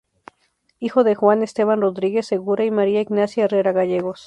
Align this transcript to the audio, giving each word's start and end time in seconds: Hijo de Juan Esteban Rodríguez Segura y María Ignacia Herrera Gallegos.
Hijo 0.79 1.03
de 1.03 1.13
Juan 1.13 1.43
Esteban 1.43 1.79
Rodríguez 1.79 2.25
Segura 2.25 2.65
y 2.65 2.71
María 2.71 3.01
Ignacia 3.01 3.43
Herrera 3.45 3.71
Gallegos. 3.71 4.19